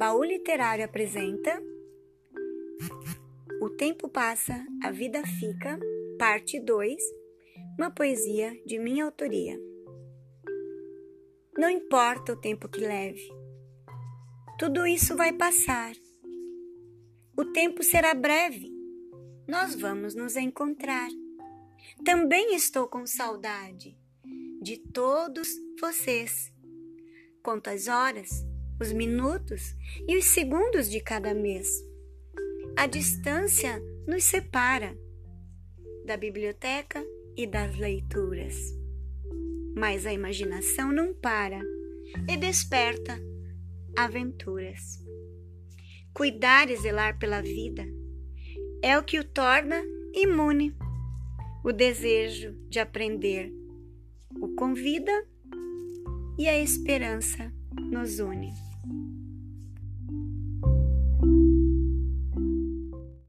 Baú 0.00 0.24
Literário 0.24 0.82
apresenta 0.82 1.62
O 3.60 3.68
Tempo 3.68 4.08
Passa, 4.08 4.66
a 4.82 4.90
Vida 4.90 5.22
Fica, 5.26 5.78
parte 6.18 6.58
2, 6.58 6.96
uma 7.78 7.90
poesia 7.90 8.58
de 8.64 8.78
minha 8.78 9.04
autoria. 9.04 9.60
Não 11.54 11.68
importa 11.68 12.32
o 12.32 12.36
tempo 12.40 12.66
que 12.66 12.80
leve, 12.80 13.30
tudo 14.58 14.86
isso 14.86 15.14
vai 15.18 15.34
passar. 15.34 15.92
O 17.36 17.44
tempo 17.52 17.82
será 17.82 18.14
breve, 18.14 18.72
nós 19.46 19.74
vamos 19.74 20.14
nos 20.14 20.34
encontrar. 20.34 21.10
Também 22.02 22.54
estou 22.54 22.88
com 22.88 23.04
saudade 23.04 23.94
de 24.62 24.78
todos 24.78 25.46
vocês. 25.78 26.50
Conto 27.42 27.68
as 27.68 27.86
horas 27.86 28.48
os 28.80 28.92
minutos 28.92 29.76
e 30.08 30.16
os 30.16 30.24
segundos 30.24 30.88
de 30.88 31.00
cada 31.00 31.34
mês. 31.34 31.84
A 32.74 32.86
distância 32.86 33.80
nos 34.06 34.24
separa 34.24 34.96
da 36.06 36.16
biblioteca 36.16 37.04
e 37.36 37.46
das 37.46 37.76
leituras. 37.76 38.74
Mas 39.76 40.06
a 40.06 40.12
imaginação 40.12 40.90
não 40.90 41.12
para 41.12 41.60
e 42.28 42.36
desperta 42.36 43.20
aventuras. 43.96 44.98
Cuidar 46.14 46.70
e 46.70 46.76
zelar 46.76 47.18
pela 47.18 47.42
vida 47.42 47.86
é 48.82 48.98
o 48.98 49.04
que 49.04 49.18
o 49.18 49.24
torna 49.24 49.82
imune. 50.14 50.74
O 51.62 51.72
desejo 51.72 52.52
de 52.68 52.80
aprender 52.80 53.52
o 54.40 54.48
convida 54.54 55.12
e 56.38 56.48
a 56.48 56.58
esperança 56.58 57.52
nos 57.90 58.18
une. 58.18 58.69